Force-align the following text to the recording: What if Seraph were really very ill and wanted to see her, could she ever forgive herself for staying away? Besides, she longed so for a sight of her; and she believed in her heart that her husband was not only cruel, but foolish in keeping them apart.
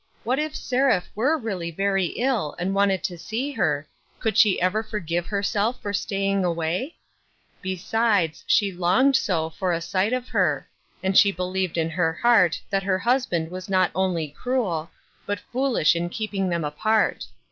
What 0.23 0.39
if 0.39 0.55
Seraph 0.55 1.11
were 1.13 1.37
really 1.37 1.69
very 1.69 2.07
ill 2.07 2.55
and 2.57 2.73
wanted 2.73 3.03
to 3.03 3.19
see 3.19 3.51
her, 3.51 3.87
could 4.19 4.35
she 4.35 4.59
ever 4.59 4.81
forgive 4.81 5.27
herself 5.27 5.79
for 5.79 5.93
staying 5.93 6.43
away? 6.43 6.95
Besides, 7.61 8.43
she 8.47 8.71
longed 8.71 9.15
so 9.15 9.51
for 9.51 9.71
a 9.71 9.79
sight 9.79 10.11
of 10.11 10.29
her; 10.29 10.67
and 11.03 11.15
she 11.15 11.31
believed 11.31 11.77
in 11.77 11.91
her 11.91 12.13
heart 12.13 12.59
that 12.71 12.81
her 12.81 12.97
husband 12.97 13.51
was 13.51 13.69
not 13.69 13.91
only 13.93 14.29
cruel, 14.29 14.89
but 15.27 15.39
foolish 15.39 15.95
in 15.95 16.09
keeping 16.09 16.49
them 16.49 16.63
apart. 16.63 17.27